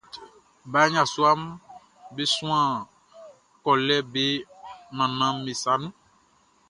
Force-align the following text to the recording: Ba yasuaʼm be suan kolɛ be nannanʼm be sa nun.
Ba 0.71 0.81
yasuaʼm 0.93 1.41
be 2.15 2.23
suan 2.35 2.67
kolɛ 3.63 3.97
be 4.13 4.23
nannanʼm 4.97 5.37
be 5.45 5.51
sa 5.61 5.73
nun. 5.81 5.93